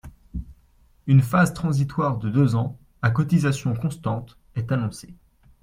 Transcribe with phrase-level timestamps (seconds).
[1.05, 5.13] Une phase transitoire de deux ans, à cotisations constantes, est annoncée.